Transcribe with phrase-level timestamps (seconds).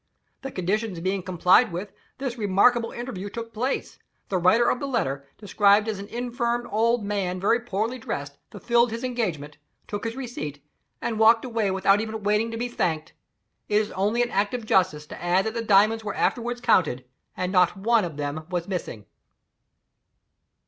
[0.41, 5.27] The conditions being complied with, this remarkable interview took place; the writer of the letter,
[5.37, 10.65] described as an infirm old man very poorly dressed, fulfilled his engagement, took his receipt,
[11.01, 13.13] and walked away without even waiting to be thanked.
[13.69, 17.05] It is only an act of justice to add that the diamonds were afterward counted,
[17.37, 19.05] and not one of them was missing."